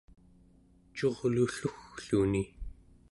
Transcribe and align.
curlulluggluni 0.95 2.43